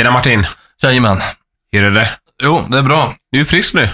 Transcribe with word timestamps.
Tjena 0.00 0.10
Martin! 0.10 0.46
Jajamän. 0.82 1.20
Hur 1.72 1.84
är 1.84 1.90
det? 1.90 2.10
Jo, 2.42 2.64
det 2.68 2.78
är 2.78 2.82
bra. 2.82 3.14
Du 3.32 3.40
är 3.40 3.44
frisk 3.44 3.74
nu. 3.74 3.80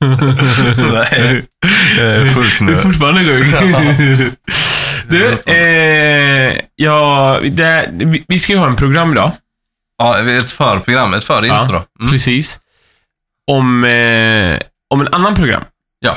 Nej, 0.00 1.44
jag 1.98 2.06
är 2.06 2.34
sjuk 2.34 2.58
Du 2.58 2.64
är 2.64 2.70
nu. 2.70 2.76
fortfarande 2.76 3.24
sjuk. 3.24 4.34
Du, 5.08 5.38
eh, 5.46 6.60
ja, 6.76 7.40
det, 7.52 7.88
vi- 8.28 8.38
ska 8.38 8.52
ju 8.52 8.58
ha 8.58 8.66
en 8.66 8.76
program 8.76 9.12
idag. 9.12 9.32
Ja, 9.98 10.18
ett 10.38 10.50
förprogram, 10.50 11.14
ett 11.14 11.24
förintro. 11.24 11.82
Mm. 12.00 12.10
Precis. 12.12 12.60
Om, 13.46 13.84
eh, 13.84 14.58
om 14.90 15.00
en 15.00 15.14
annan 15.14 15.34
program. 15.34 15.62
Ja. 15.98 16.10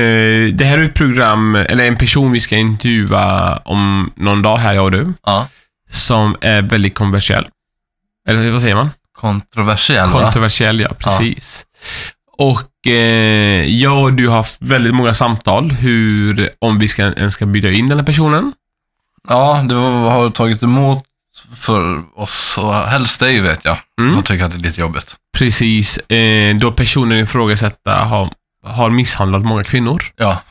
Eh, 0.00 0.54
det 0.54 0.64
här 0.64 0.78
är 0.78 0.84
ett 0.84 0.94
program, 0.94 1.54
eller 1.56 1.84
en 1.84 1.96
person 1.96 2.32
vi 2.32 2.40
ska 2.40 2.56
intervjua 2.56 3.56
om 3.56 4.12
någon 4.16 4.42
dag 4.42 4.58
här, 4.58 4.74
jag 4.74 4.84
och 4.84 4.90
du. 4.90 5.12
Ja. 5.26 5.48
Som 5.90 6.36
är 6.40 6.62
väldigt 6.62 6.94
kontroversiell. 6.94 7.48
Eller 8.28 8.50
vad 8.50 8.62
säger 8.62 8.74
man? 8.74 8.90
Kontroversiell, 9.12 10.10
va? 10.10 10.22
Kontroversiell, 10.22 10.80
ja. 10.80 10.94
Precis. 10.94 11.66
Och 12.38 12.86
eh, 12.86 13.64
jag 13.64 14.02
och 14.02 14.12
du 14.12 14.28
har 14.28 14.36
haft 14.36 14.62
väldigt 14.62 14.94
många 14.94 15.14
samtal 15.14 15.70
hur, 15.70 16.50
om 16.58 16.78
vi 16.78 16.88
ska, 16.88 17.02
ens 17.02 17.34
ska 17.34 17.46
bjuda 17.46 17.70
in 17.70 17.88
den 17.88 17.98
här 17.98 18.06
personen. 18.06 18.52
Ja, 19.28 19.64
det 19.68 19.74
var, 19.74 20.10
har 20.10 20.30
tagit 20.30 20.62
emot 20.62 21.04
för 21.54 22.02
oss 22.14 22.58
och 22.58 22.74
helst 22.74 23.20
dig 23.20 23.40
vet 23.40 23.60
jag. 23.64 23.76
Mm. 24.00 24.14
Jag 24.14 24.24
tycker 24.24 24.44
att 24.44 24.50
det 24.50 24.56
är 24.56 24.60
lite 24.60 24.80
jobbigt. 24.80 25.16
Precis. 25.38 25.98
Eh, 25.98 26.56
då 26.56 26.72
personen 26.72 27.18
ifrågasätta 27.18 27.94
har, 27.94 28.32
har 28.64 28.90
misshandlat 28.90 29.42
många 29.42 29.64
kvinnor. 29.64 30.04
Ja, 30.16 30.42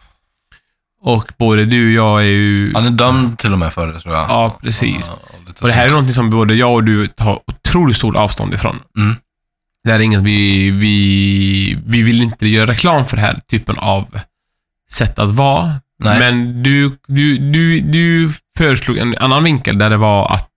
Och 1.01 1.31
både 1.37 1.65
du 1.65 1.87
och 1.87 2.05
jag 2.05 2.21
är 2.21 2.25
ju... 2.25 2.73
han 2.73 2.85
är 2.85 2.89
dömd 2.89 3.39
till 3.39 3.53
och 3.53 3.59
med 3.59 3.73
för 3.73 3.87
det 3.87 3.99
tror 3.99 4.15
jag. 4.15 4.29
Ja, 4.29 4.57
precis. 4.61 5.09
Och 5.09 5.61
Och 5.61 5.67
det 5.67 5.73
här 5.73 5.85
är 5.85 5.89
någonting 5.89 6.13
som 6.13 6.29
både 6.29 6.53
jag 6.53 6.73
och 6.73 6.83
du 6.83 7.07
tar 7.07 7.39
otroligt 7.47 7.97
stort 7.97 8.15
avstånd 8.15 8.53
ifrån. 8.53 8.79
Mm. 8.97 9.15
Det 9.83 9.91
här 9.91 9.99
är 9.99 10.03
inget 10.03 10.21
vi, 10.21 10.71
vi... 10.71 11.79
Vi 11.85 12.01
vill 12.01 12.21
inte 12.21 12.47
göra 12.47 12.71
reklam 12.71 13.05
för 13.05 13.15
den 13.15 13.25
här 13.25 13.39
typen 13.49 13.77
av 13.77 14.19
sätt 14.91 15.19
att 15.19 15.31
vara. 15.31 15.73
Nej. 16.03 16.19
Men 16.19 16.63
du, 16.63 16.97
du, 17.07 17.37
du, 17.37 17.79
du 17.79 18.33
föreslog 18.57 18.97
en 18.97 19.17
annan 19.17 19.43
vinkel 19.43 19.77
där 19.77 19.89
det 19.89 19.97
var 19.97 20.33
att 20.33 20.49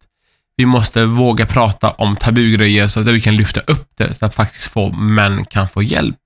vi 0.56 0.66
måste 0.66 1.04
våga 1.04 1.46
prata 1.46 1.90
om 1.90 2.16
tabugrejer 2.16 2.88
så 2.88 3.00
att 3.00 3.06
vi 3.06 3.20
kan 3.20 3.36
lyfta 3.36 3.60
upp 3.60 3.88
det 3.96 4.14
så 4.14 4.26
att 4.26 4.34
faktiskt 4.34 4.66
få 4.72 4.92
män 4.92 5.44
kan 5.44 5.68
få 5.68 5.82
hjälp. 5.82 6.16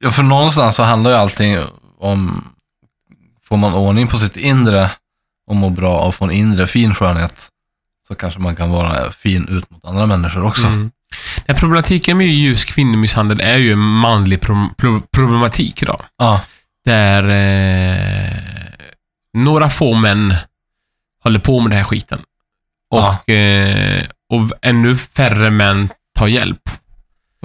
Ja, 0.00 0.10
för 0.10 0.22
någonstans 0.22 0.76
så 0.76 0.82
handlar 0.82 1.10
ju 1.10 1.16
allting 1.16 1.58
om, 1.98 2.44
får 3.52 3.56
man 3.56 3.74
ordning 3.74 4.08
på 4.08 4.18
sitt 4.18 4.36
inre 4.36 4.90
och 5.46 5.56
må 5.56 5.70
bra 5.70 5.98
och 5.98 6.14
få 6.14 6.24
en 6.24 6.30
inre 6.30 6.66
fin 6.66 6.94
skönhet, 6.94 7.48
så 8.08 8.14
kanske 8.14 8.40
man 8.40 8.56
kan 8.56 8.70
vara 8.70 9.12
fin 9.12 9.48
ut 9.48 9.70
mot 9.70 9.84
andra 9.84 10.06
människor 10.06 10.44
också. 10.44 10.66
Mm. 10.66 10.90
Den 11.46 11.56
problematiken 11.56 12.18
med 12.18 12.26
just 12.26 12.68
kvinnomisshandel 12.68 13.40
är 13.40 13.56
ju 13.56 13.72
en 13.72 13.78
manlig 13.78 14.40
pro 14.40 14.68
pro 14.76 15.00
problematik 15.00 15.82
idag. 15.82 16.04
Ja, 16.18 16.40
Där 16.84 17.28
eh, 17.28 18.36
några 19.32 19.70
få 19.70 19.94
män 19.94 20.34
håller 21.22 21.40
på 21.40 21.60
med 21.60 21.70
den 21.70 21.78
här 21.78 21.84
skiten. 21.84 22.22
Och, 22.90 23.28
eh, 23.30 24.04
och 24.28 24.52
ännu 24.62 24.96
färre 24.96 25.50
män 25.50 25.88
tar 26.18 26.26
hjälp. 26.26 26.70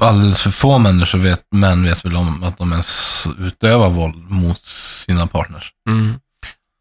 Alldeles 0.05 0.41
för 0.41 0.49
få 0.49 0.79
människor 0.79 1.19
vet, 1.19 1.41
män 1.51 1.83
vet 1.83 2.05
väl 2.05 2.15
om 2.15 2.43
att 2.43 2.57
de 2.57 2.71
ens 2.71 3.27
utövar 3.39 3.89
våld 3.89 4.31
mot 4.31 4.59
sina 5.05 5.27
partners. 5.27 5.71
Mm. 5.89 6.19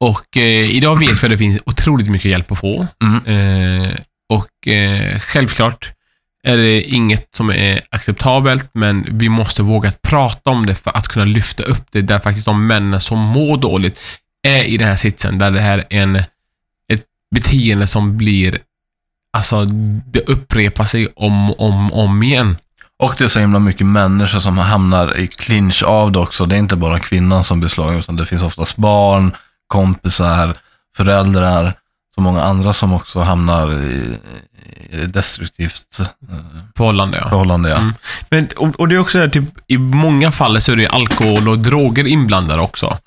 Och 0.00 0.36
eh, 0.36 0.76
idag 0.76 0.98
vet 0.98 1.22
vi 1.22 1.26
att 1.26 1.30
det 1.30 1.38
finns 1.38 1.60
otroligt 1.66 2.10
mycket 2.10 2.30
hjälp 2.30 2.52
att 2.52 2.58
få. 2.58 2.86
Mm. 3.02 3.24
Eh, 3.26 3.94
och 4.28 4.68
eh, 4.68 5.18
självklart 5.18 5.92
är 6.42 6.56
det 6.56 6.82
inget 6.82 7.28
som 7.36 7.50
är 7.50 7.80
acceptabelt, 7.90 8.70
men 8.72 9.18
vi 9.18 9.28
måste 9.28 9.62
våga 9.62 9.92
prata 10.02 10.50
om 10.50 10.66
det 10.66 10.74
för 10.74 10.96
att 10.96 11.08
kunna 11.08 11.24
lyfta 11.24 11.62
upp 11.62 11.86
det, 11.90 12.02
där 12.02 12.18
faktiskt 12.18 12.46
de 12.46 12.66
männen 12.66 13.00
som 13.00 13.18
mår 13.18 13.56
dåligt 13.56 14.00
är 14.42 14.64
i 14.64 14.76
den 14.76 14.88
här 14.88 14.96
sitsen, 14.96 15.38
där 15.38 15.50
det 15.50 15.60
här 15.60 15.78
är 15.78 16.02
en, 16.02 16.16
ett 16.92 17.04
beteende 17.34 17.86
som 17.86 18.16
blir, 18.16 18.58
alltså 19.32 19.64
det 20.06 20.20
upprepar 20.20 20.84
sig 20.84 21.08
om 21.16 21.50
och 21.50 21.60
om, 21.60 21.92
om 21.92 22.22
igen. 22.22 22.56
Och 22.98 23.14
det 23.18 23.24
är 23.24 23.28
så 23.28 23.40
himla 23.40 23.58
mycket 23.58 23.86
människor 23.86 24.40
som 24.40 24.58
hamnar 24.58 25.16
i 25.16 25.26
clinch 25.26 25.82
av 25.82 26.12
det 26.12 26.18
också. 26.18 26.46
Det 26.46 26.54
är 26.54 26.58
inte 26.58 26.76
bara 26.76 27.00
kvinnan 27.00 27.44
som 27.44 27.60
blir 27.60 27.68
slagen, 27.68 27.98
utan 27.98 28.16
det 28.16 28.26
finns 28.26 28.42
oftast 28.42 28.76
barn, 28.76 29.36
kompisar, 29.66 30.56
föräldrar, 30.96 31.74
så 32.14 32.20
många 32.20 32.42
andra 32.42 32.72
som 32.72 32.92
också 32.92 33.20
hamnar 33.20 33.72
i, 33.74 34.18
i 34.90 35.06
destruktivt 35.06 36.00
eh, 36.00 36.06
Förhållande, 36.76 37.18
ja. 37.18 37.28
förhållande. 37.28 37.68
Ja. 37.68 37.76
Mm. 37.76 37.94
Men, 38.30 38.48
och, 38.56 38.80
och 38.80 38.88
det 38.88 38.94
är 38.94 38.98
också 38.98 39.18
där, 39.18 39.28
typ, 39.28 39.44
i 39.66 39.78
många 39.78 40.32
fall 40.32 40.60
så 40.60 40.72
är 40.72 40.76
det 40.76 40.88
alkohol 40.88 41.48
och 41.48 41.58
droger 41.58 42.06
inblandade 42.06 42.62
också. 42.62 42.98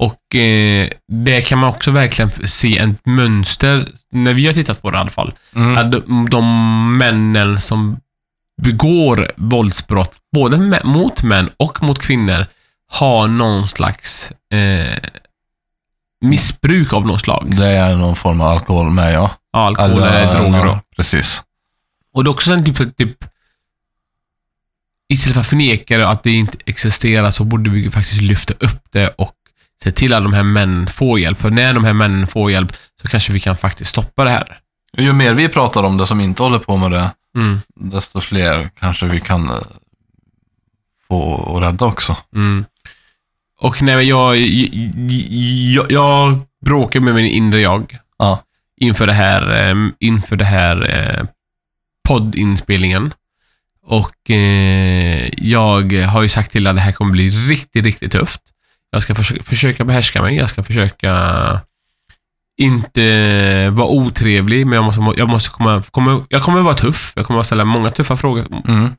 Och 0.00 0.34
eh, 0.34 0.88
det 1.12 1.42
kan 1.42 1.58
man 1.58 1.70
också 1.70 1.90
verkligen 1.90 2.30
se 2.48 2.78
ett 2.78 3.06
mönster, 3.06 3.88
när 4.12 4.34
vi 4.34 4.46
har 4.46 4.52
tittat 4.52 4.82
på 4.82 4.90
det 4.90 4.96
i 4.96 5.00
alla 5.00 5.10
fall. 5.10 5.32
Mm. 5.56 5.78
Att 5.78 5.92
de, 5.92 6.28
de 6.30 6.98
männen 6.98 7.60
som 7.60 8.00
begår 8.62 9.32
våldsbrott, 9.36 10.16
både 10.32 10.56
mä- 10.56 10.84
mot 10.84 11.22
män 11.22 11.50
och 11.56 11.82
mot 11.82 11.98
kvinnor, 11.98 12.46
har 12.88 13.28
någon 13.28 13.68
slags 13.68 14.32
eh, 14.52 14.98
missbruk 16.20 16.92
av 16.92 17.06
något 17.06 17.20
slag. 17.20 17.56
Det 17.56 17.68
är 17.68 17.96
någon 17.96 18.16
form 18.16 18.40
av 18.40 18.48
alkohol 18.48 18.90
med, 18.90 19.14
ja. 19.14 19.30
Ja, 19.52 19.58
alkohol 19.66 20.02
eller 20.02 20.34
droger 20.34 20.64
då. 20.64 20.80
Precis. 20.96 21.42
Och 22.14 22.24
det 22.24 22.28
är 22.28 22.32
också 22.32 22.52
en 22.52 22.64
typ, 22.64 22.96
typ 22.96 23.16
Istället 25.08 25.34
för 25.34 25.40
att 25.40 25.46
förneka 25.46 26.08
att 26.08 26.22
det 26.22 26.32
inte 26.32 26.58
existerar 26.66 27.30
så 27.30 27.44
borde 27.44 27.70
vi 27.70 27.90
faktiskt 27.90 28.20
lyfta 28.20 28.54
upp 28.54 28.82
det 28.90 29.08
och 29.08 29.34
se 29.82 29.90
till 29.90 30.14
att 30.14 30.22
de 30.22 30.32
här 30.32 30.42
männen 30.42 30.86
får 30.86 31.20
hjälp. 31.20 31.40
För 31.40 31.50
när 31.50 31.74
de 31.74 31.84
här 31.84 31.92
männen 31.92 32.26
får 32.26 32.50
hjälp 32.50 32.72
så 33.02 33.08
kanske 33.08 33.32
vi 33.32 33.40
kan 33.40 33.56
faktiskt 33.56 33.90
stoppa 33.90 34.24
det 34.24 34.30
här. 34.30 34.58
Ju 34.98 35.12
mer 35.12 35.34
vi 35.34 35.48
pratar 35.48 35.82
om 35.82 35.96
det 35.96 36.06
som 36.06 36.20
inte 36.20 36.42
håller 36.42 36.58
på 36.58 36.76
med 36.76 36.90
det, 36.90 37.10
Mm, 37.36 37.58
desto 37.74 38.20
fler 38.20 38.70
kanske 38.78 39.06
vi 39.06 39.20
kan 39.20 39.50
eh, 39.50 39.56
få 41.08 41.60
rädda 41.60 41.84
också. 41.86 42.16
mm. 42.34 42.64
Och 43.60 43.82
när 43.82 44.00
jag, 44.00 44.36
jag, 45.74 45.92
jag 45.92 46.40
bråkar 46.64 47.00
med 47.00 47.14
min 47.14 47.24
inre 47.26 47.60
jag 47.60 47.98
Ja. 48.18 48.42
inför 48.80 49.06
det 49.06 49.12
här, 49.12 49.68
eh, 49.70 49.74
inför 50.00 50.36
det 50.36 50.44
här 50.44 50.90
eh, 50.90 51.26
poddinspelningen. 52.08 53.14
Och 53.82 54.30
eh, 54.30 55.30
jag 55.36 55.92
har 55.92 56.22
ju 56.22 56.28
sagt 56.28 56.52
till 56.52 56.66
att 56.66 56.74
det 56.76 56.80
här 56.80 56.92
kommer 56.92 57.12
bli 57.12 57.28
riktigt, 57.28 57.84
riktigt 57.84 58.12
tufft. 58.12 58.42
Jag 58.90 59.02
ska 59.02 59.14
försöka, 59.14 59.42
försöka 59.42 59.84
behärska 59.84 60.22
mig. 60.22 60.36
Jag 60.36 60.50
ska 60.50 60.62
försöka 60.62 61.12
inte 62.60 63.70
vara 63.70 63.88
otrevlig, 63.88 64.66
men 64.66 64.74
jag 64.76 64.84
måste, 64.84 65.20
jag 65.20 65.28
måste 65.28 65.50
komma, 65.50 65.82
komma... 65.90 66.24
Jag 66.28 66.42
kommer 66.42 66.60
vara 66.60 66.74
tuff. 66.74 67.12
Jag 67.16 67.26
kommer 67.26 67.40
att 67.40 67.46
ställa 67.46 67.64
många 67.64 67.90
tuffa 67.90 68.16
frågor 68.16 68.46
Mm. 68.68 68.90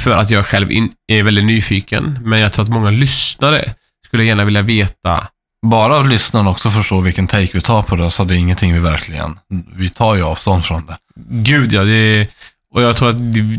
för 0.00 0.10
att 0.10 0.30
jag 0.30 0.46
själv 0.46 0.70
in, 0.70 0.92
är 1.12 1.22
väldigt 1.22 1.44
nyfiken. 1.44 2.18
Men 2.22 2.40
jag 2.40 2.52
tror 2.52 2.62
att 2.64 2.70
många 2.70 2.90
lyssnare 2.90 3.74
skulle 4.06 4.24
gärna 4.24 4.44
vilja 4.44 4.62
veta 4.62 5.28
Bara 5.66 6.00
lyssnarna 6.00 6.50
också 6.50 6.70
förstår 6.70 7.02
vilken 7.02 7.26
take 7.26 7.50
vi 7.52 7.60
tar 7.60 7.82
på 7.82 7.96
det, 7.96 8.10
så 8.10 8.24
det 8.24 8.34
är 8.34 8.38
ingenting 8.38 8.74
vi 8.74 8.80
verkligen, 8.80 9.38
vi 9.76 9.90
tar 9.90 10.14
ju 10.14 10.22
avstånd 10.22 10.64
från 10.64 10.86
det. 10.86 10.96
Gud 11.30 11.72
ja, 11.72 11.84
det 11.84 12.28
och 12.74 12.82
jag 12.82 12.96
tror 12.96 13.10
att, 13.10 13.16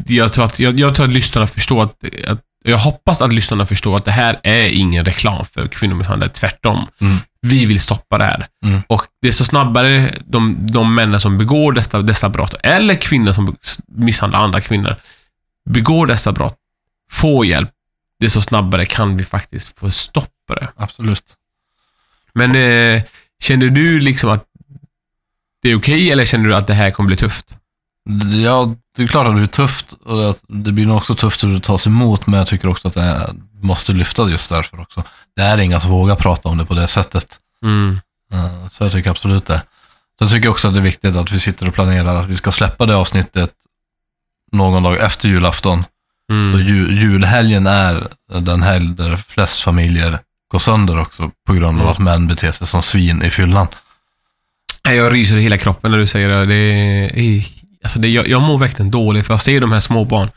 jag 0.07 0.33
tror 0.33 0.45
att, 0.45 0.59
jag, 0.59 0.79
jag 0.79 0.95
tror 0.95 1.05
att 1.05 1.13
lyssnarna 1.13 1.47
förstår 1.47 1.83
att, 1.83 1.95
att, 2.27 2.41
jag 2.63 2.77
hoppas 2.77 3.21
att 3.21 3.33
lyssnarna 3.33 3.65
förstår 3.65 3.95
att 3.95 4.05
det 4.05 4.11
här 4.11 4.39
är 4.43 4.69
ingen 4.69 5.05
reklam 5.05 5.45
för 5.45 5.67
kvinnomisshandel, 5.67 6.29
tvärtom. 6.29 6.87
Mm. 7.01 7.17
Vi 7.41 7.65
vill 7.65 7.79
stoppa 7.79 8.17
det 8.17 8.23
här. 8.23 8.47
Mm. 8.65 8.81
Och 8.87 9.05
desto 9.21 9.45
snabbare 9.45 10.21
de, 10.25 10.67
de 10.71 10.95
männen 10.95 11.19
som 11.19 11.37
begår 11.37 11.73
dessa, 11.73 12.01
dessa 12.01 12.29
brott, 12.29 12.53
eller 12.63 12.95
kvinnor 12.95 13.33
som 13.33 13.57
misshandlar 13.87 14.39
andra 14.39 14.61
kvinnor, 14.61 14.95
begår 15.69 16.07
dessa 16.07 16.31
brott, 16.31 16.57
får 17.11 17.45
hjälp, 17.45 17.69
desto 18.19 18.41
snabbare 18.41 18.85
kan 18.85 19.17
vi 19.17 19.23
faktiskt 19.23 19.79
få 19.79 19.91
stopp 19.91 20.33
på 20.47 20.55
det. 20.55 20.67
Absolut. 20.75 21.23
Men 22.33 22.55
eh, 22.55 23.03
känner 23.43 23.69
du 23.69 23.99
liksom 23.99 24.29
att 24.29 24.45
det 25.61 25.69
är 25.69 25.75
okej, 25.75 26.11
eller 26.11 26.25
känner 26.25 26.49
du 26.49 26.55
att 26.55 26.67
det 26.67 26.73
här 26.73 26.91
kommer 26.91 27.07
bli 27.07 27.15
tufft? 27.15 27.58
Ja, 28.43 28.69
det 28.97 29.03
är 29.03 29.07
klart 29.07 29.27
att 29.27 29.35
det 29.35 29.41
är 29.41 29.45
tufft 29.47 29.93
och 30.05 30.29
att 30.29 30.39
det 30.47 30.71
blir 30.71 30.85
nog 30.85 30.97
också 30.97 31.15
tufft 31.15 31.43
hur 31.43 31.53
det 31.53 31.59
tas 31.59 31.87
emot, 31.87 32.27
men 32.27 32.37
jag 32.37 32.47
tycker 32.47 32.67
också 32.67 32.87
att 32.87 32.93
det 32.93 33.35
måste 33.61 33.93
lyfta 33.93 34.29
just 34.29 34.49
därför 34.49 34.81
också. 34.81 35.03
Det 35.35 35.41
är 35.41 35.57
inga 35.57 35.79
som 35.79 35.91
vågar 35.91 36.15
prata 36.15 36.49
om 36.49 36.57
det 36.57 36.65
på 36.65 36.73
det 36.73 36.87
sättet. 36.87 37.39
Mm. 37.63 37.99
Eh, 38.33 38.67
Så 38.71 38.83
jag 38.83 38.91
tycker 38.91 39.09
absolut 39.11 39.45
det. 39.45 39.61
Sen 40.19 40.27
tycker 40.29 40.43
jag 40.45 40.51
också 40.51 40.67
att 40.67 40.73
det 40.73 40.79
är 40.79 40.83
viktigt 40.83 41.15
att 41.15 41.31
vi 41.31 41.39
sitter 41.39 41.67
och 41.67 41.73
planerar 41.73 42.21
att 42.21 42.27
vi 42.27 42.35
ska 42.35 42.51
släppa 42.51 42.85
det 42.85 42.95
avsnittet 42.95 43.51
någon 44.51 44.83
dag 44.83 44.97
efter 44.99 45.27
julafton. 45.27 45.83
Mm. 46.31 46.53
Och 46.53 46.61
ju, 46.61 47.01
julhelgen 47.01 47.67
är 47.67 48.07
den 48.39 48.63
helg 48.63 48.87
där 48.95 49.15
flest 49.17 49.61
familjer 49.61 50.19
går 50.51 50.59
sönder 50.59 50.99
också 50.99 51.31
på 51.47 51.53
grund 51.53 51.77
av 51.77 51.81
Mm. 51.81 51.87
att 51.91 51.99
män 51.99 52.27
beter 52.27 52.51
sig 52.51 52.67
som 52.67 52.81
svin 52.81 53.21
i 53.23 53.29
fyllan. 53.29 53.67
Jag 54.83 55.13
ryser 55.13 55.37
i 55.37 55.41
hela 55.41 55.57
kroppen 55.57 55.91
när 55.91 55.97
du 55.97 56.07
säger 56.07 56.29
det. 56.29 56.45
Det 56.45 56.55
är 56.55 57.45
alltså 57.83 57.99
det, 57.99 58.07
jag, 58.09 58.27
jag 58.27 58.41
mår 58.41 58.57
verkligen 58.57 58.91
dåligt 58.91 59.25
för 59.27 59.33
jag 59.33 59.41
ser 59.41 59.61
de 59.61 59.71
här 59.71 59.79
små 59.79 60.05
barn, 60.05 60.29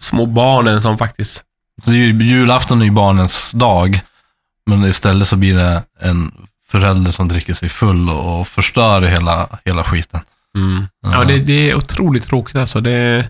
små 0.00 0.26
barnen 0.26 0.82
som 0.82 0.98
faktiskt, 0.98 1.42
Så 1.84 1.92
ju, 1.92 2.22
julafton 2.22 2.80
är 2.80 2.84
ju 2.84 2.90
barnens 2.90 3.52
dag. 3.52 4.00
Men 4.66 4.84
istället 4.84 5.28
så 5.28 5.36
blir 5.36 5.54
det 5.56 5.82
en 6.00 6.32
förälder 6.68 7.10
som 7.10 7.28
dricker 7.28 7.54
sig 7.54 7.68
full 7.68 8.10
och, 8.10 8.40
och 8.40 8.48
förstör 8.48 9.02
hela, 9.02 9.48
hela 9.64 9.84
skiten. 9.84 10.20
mm. 10.56 10.86
ja, 11.02 11.12
Ja. 11.12 11.24
det, 11.24 11.38
det 11.38 11.70
är 11.70 11.74
otroligt 11.74 12.24
tråkigt 12.26 12.56
alltså. 12.56 12.80
Det, 12.80 13.28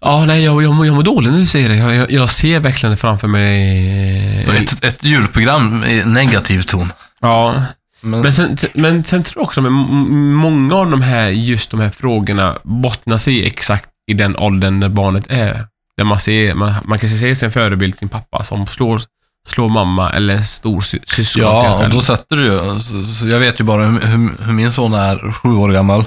ja, 0.00 0.24
nej, 0.26 0.44
jag, 0.44 0.62
jag, 0.62 0.86
jag 0.86 0.94
mår 0.94 1.02
dåligt 1.02 1.32
när 1.32 1.38
du 1.38 1.46
säger 1.46 1.68
det. 1.68 1.76
Jag, 1.76 1.94
jag, 1.94 2.10
jag 2.10 2.30
ser 2.30 2.60
verkligen 2.60 2.90
det 2.90 2.96
framför 2.96 3.28
mig. 3.28 4.44
Så 4.44 4.52
ett, 4.52 4.84
ett 4.84 5.04
julprogram 5.04 5.84
i 5.84 6.02
negativ 6.04 6.62
ton. 6.62 6.92
Ja, 7.20 7.62
Men, 8.04 8.20
Men 8.20 8.32
sen, 8.32 8.56
men 8.74 9.04
sen 9.04 9.22
tror 9.24 9.40
jag 9.40 9.46
också 9.46 9.60
att 9.60 9.72
många 9.72 10.74
av 10.74 10.90
de 10.90 11.02
här, 11.02 11.28
just 11.28 11.70
de 11.70 11.80
här 11.80 11.90
frågorna 11.90 12.58
bottnar 12.64 13.18
sig 13.18 13.46
exakt 13.46 13.88
i 14.06 14.14
den 14.14 14.36
åldern 14.36 14.80
när 14.80 14.88
barnet 14.88 15.24
är. 15.28 15.66
Där 15.96 16.04
man 16.04 16.18
ser, 16.20 16.54
man, 16.54 16.74
man 16.84 16.98
kan 16.98 17.08
se 17.10 17.34
sin 17.34 17.50
förebild, 17.52 17.98
sin 17.98 18.08
pappa, 18.08 18.44
som 18.44 18.66
slår, 18.66 19.02
slår 19.48 19.68
mamma 19.68 20.10
eller 20.12 20.42
stor 20.42 20.80
sy- 20.80 20.98
syskon 21.06 21.40
till 21.40 21.48
en 21.48 21.54
ja, 21.80 21.84
och 21.84 21.90
då 21.90 22.00
sätter 22.00 22.36
du 22.36 22.44
ju, 22.44 22.80
så, 22.80 23.04
så 23.14 23.26
jag 23.28 23.40
vet 23.40 23.60
ju 23.60 23.64
bara 23.64 23.84
hur, 23.86 24.00
hur, 24.00 24.44
hur 24.46 24.52
min 24.52 24.72
son 24.72 24.94
är 24.94 25.32
sju 25.32 25.48
år 25.48 25.68
gammal. 25.68 26.04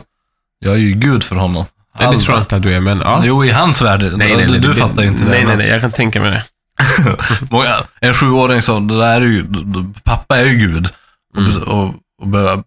Jag 0.60 0.74
är 0.74 0.78
ju 0.78 0.92
gud 0.94 1.24
för 1.24 1.36
honom. 1.36 1.66
Nej, 2.00 2.10
det 2.12 2.18
tror 2.18 2.36
jag 2.36 2.42
inte 2.42 2.56
att 2.56 2.64
du 2.64 2.74
är, 2.76 2.80
men 2.80 3.00
ja. 3.00 3.22
Jo, 3.24 3.46
i 3.46 3.52
hans 3.52 3.82
värld. 3.82 4.02
Nej, 4.02 4.12
nej, 4.18 4.36
nej, 4.38 4.46
du 4.48 4.58
du 4.60 4.68
det- 4.68 4.76
fattar 4.76 5.04
inte 5.04 5.24
det. 5.24 5.30
Nej, 5.30 5.46
nej, 5.46 5.58
nej, 5.58 5.68
jag 5.68 5.82
kan 5.82 5.92
tänka 5.92 6.22
mig 6.22 6.32
det. 6.32 6.44
Många, 7.52 7.74
en 8.02 8.14
sjuåring 8.14 8.62
som, 8.62 8.88
det 8.88 8.98
där 8.98 9.22
är 9.22 9.26
ju, 9.26 9.46
pappa 10.04 10.38
är 10.38 10.46
ju 10.46 10.56
Gud. 10.58 10.88
Och, 11.38 11.44
Mm. 11.48 11.64
och, 11.64 11.96
och 12.22 12.28
be, 12.28 12.64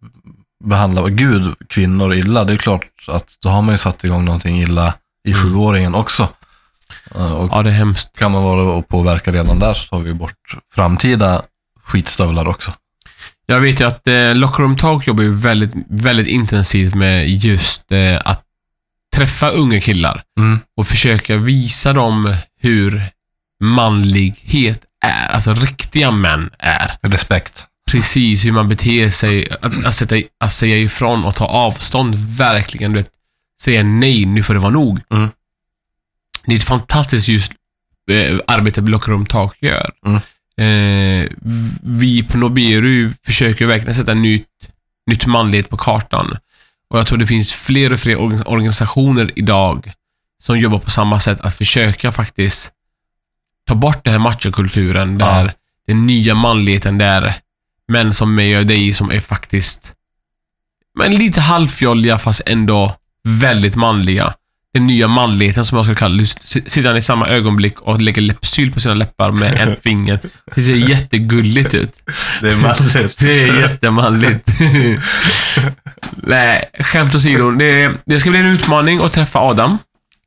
behandla 0.65 1.09
Gud 1.09 1.55
kvinnor 1.69 2.15
illa, 2.15 2.45
det 2.45 2.53
är 2.53 2.57
klart 2.57 2.87
att 3.09 3.29
då 3.43 3.49
har 3.49 3.63
man 3.63 3.75
ju 3.75 3.79
satt 3.79 4.05
igång 4.05 4.25
någonting 4.25 4.61
illa 4.63 4.95
i 5.29 5.33
Mm. 5.33 5.43
sjuåringen 5.43 5.95
också. 5.95 6.29
Eh, 7.15 7.33
Och 7.33 7.49
Ja, 7.53 7.63
det 7.63 7.71
är 7.71 7.75
hemskt. 7.75 8.19
kan 8.19 8.33
man 8.33 8.43
vara 8.45 8.63
och 8.63 8.89
påverka 8.89 9.33
redan 9.33 9.59
där 9.59 9.75
så 9.75 9.87
tar 9.89 9.99
vi 10.01 10.15
bort 10.15 10.57
framtida 10.75 11.43
skitstövlar 11.85 12.49
också. 12.49 12.73
Jag 13.47 13.61
vet 13.61 13.81
ju 13.81 13.85
att 13.85 14.09
eh, 14.09 14.35
Locker 14.35 14.63
Room 14.63 14.77
Talk 14.77 15.07
jobbar 15.07 15.23
ju 15.23 15.35
väldigt, 15.35 15.71
väldigt 15.89 16.27
intensivt 16.27 16.95
med 16.95 17.29
just 17.29 17.93
eh, 17.93 18.19
att 18.25 18.43
träffa 19.15 19.49
unga 19.51 19.81
killar 19.81 20.23
Mm. 20.39 20.59
och 20.77 20.87
försöka 20.87 21.37
visa 21.37 21.93
dem 21.93 22.35
hur 22.61 23.03
manlighet 23.63 24.81
är. 25.05 25.29
Alltså 25.29 25.55
riktiga 25.55 26.11
män 26.11 26.51
är. 26.59 26.97
Respekt. 27.03 27.67
Precis 27.91 28.45
hur 28.45 28.53
man 28.53 28.69
beter 28.69 29.11
sig. 29.11 29.47
Att, 29.63 29.85
att, 29.85 29.95
sätta, 29.95 30.17
att 30.41 30.53
säga 30.53 30.77
ifrån 30.77 31.25
och 31.25 31.35
ta 31.35 31.45
avstånd. 31.47 32.15
Verkligen. 32.15 32.93
Du 32.93 32.99
vet, 32.99 33.11
säga 33.63 33.83
nej, 33.83 34.25
nu 34.25 34.43
får 34.43 34.55
det 34.55 34.61
vara 34.61 34.73
nog. 34.73 35.01
Mm. 35.11 35.29
Det 36.47 36.53
är 36.53 36.57
ett 36.57 36.65
fantastiskt 36.65 37.29
just 37.29 37.53
eh, 38.11 38.39
arbete 38.47 38.81
Locker 38.81 39.13
Room 39.13 39.27
Talk 39.27 39.57
gör. 39.61 39.91
Mm. 40.07 40.21
Eh, 40.57 41.29
vi 41.83 42.23
på 42.23 42.39
Noberu 42.39 43.13
försöker 43.27 43.67
verkligen 43.67 43.95
sätta 43.95 44.15
nytt, 44.15 44.47
nytt 45.07 45.27
manlighet 45.27 45.69
på 45.69 45.77
kartan. 45.77 46.37
Och 46.91 46.99
jag 46.99 47.07
tror 47.07 47.19
det 47.19 47.27
finns 47.27 47.53
fler 47.53 47.93
och 47.93 48.01
fler 48.01 48.17
organ- 48.17 48.47
organisationer 48.47 49.31
idag 49.37 49.93
som 50.43 50.59
jobbar 50.59 50.79
på 50.79 50.91
samma 50.91 51.21
sätt 51.21 51.41
att 51.41 51.55
försöka 51.59 52.13
faktiskt 52.13 52.73
ta 53.67 53.75
bort 53.75 54.05
den 54.05 54.13
här 54.13 54.19
machokulturen 54.19 55.19
där 55.19 55.45
Ja. 55.45 55.53
den 55.87 56.07
nya 56.07 56.35
manligheten 56.35 56.99
där 56.99 57.37
män 57.91 58.15
som 58.15 58.35
mig 58.35 58.59
och 58.59 58.67
dig 58.67 58.93
som 58.93 59.11
är 59.11 59.21
faktiskt 59.21 59.95
men 60.95 61.15
lite 61.15 61.41
halvfjolliga 61.41 62.19
fast 62.19 62.41
ändå 62.47 62.97
väldigt 63.25 63.77
manliga. 63.77 64.35
Den 64.75 64.87
nya 64.87 65.09
manligheten 65.09 65.65
som 65.65 65.77
jag 65.77 65.85
skulle 65.85 65.97
kalla 65.97 66.17
det. 66.17 66.27
Sitter 66.71 66.89
han 66.89 66.97
i 66.97 67.03
samma 67.03 67.29
ögonblick 67.29 67.81
och 67.81 68.01
lägger 68.01 68.23
läppsyl 68.23 68.73
på 68.73 68.81
sina 68.81 68.95
läppar 68.95 69.31
med 69.31 69.69
ett 69.69 69.83
finger. 69.83 70.21
Det 70.55 70.63
ser 70.63 70.75
jättegulligt 70.75 71.75
ut. 71.75 71.95
Det 72.43 72.51
är 72.51 72.57
manligt. 72.57 73.19
Det 73.19 73.43
är 73.43 73.61
jättemanligt. 73.61 74.49
Nej, 76.17 76.71
skämt 76.81 77.15
åsido. 77.15 77.51
Det, 77.51 77.93
det 78.05 78.21
ska 78.21 78.31
bli 78.31 78.41
en 78.41 78.47
utmaning 78.47 79.01
att 79.03 79.13
träffa 79.13 79.39
Adam. 79.39 79.79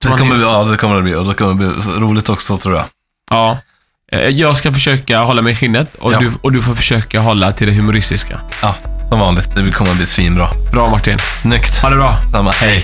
Det 0.01 0.07
kommer, 0.07 0.41
ja, 0.41 0.63
det 0.63 0.77
kommer 0.77 0.95
det 0.95 1.01
bli. 1.01 1.15
Och 1.15 1.25
det 1.25 1.33
kommer 1.33 1.53
bli 1.53 1.67
roligt 1.99 2.29
också 2.29 2.57
tror 2.57 2.75
jag. 2.75 2.85
Ja. 3.29 3.57
Eh, 4.13 4.29
Jag 4.29 4.57
ska 4.57 4.73
försöka 4.73 5.19
hålla 5.19 5.41
mig 5.41 5.53
i 5.53 5.55
skinnet 5.55 5.95
och, 5.99 6.13
Ja. 6.13 6.19
du, 6.19 6.31
och 6.41 6.51
du 6.51 6.61
får 6.61 6.75
försöka 6.75 7.19
hålla 7.19 7.51
till 7.51 7.67
det 7.67 7.73
humoristiska. 7.73 8.39
Ja, 8.61 8.75
som 9.09 9.19
vanligt. 9.19 9.55
Det 9.55 9.71
kommer 9.71 9.95
bli 9.95 10.05
svinbra. 10.05 10.47
Bra 10.71 10.89
Martin. 10.89 11.17
Snyggt. 11.41 11.81
Ha 11.81 11.89
det 11.89 11.95
bra. 11.95 12.13
Samma. 12.31 12.51
Hej. 12.51 12.83